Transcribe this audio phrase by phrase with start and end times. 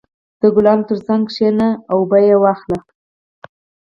[0.39, 2.79] •د ګلانو تر څنګ کښېنه او بوی یې واخله.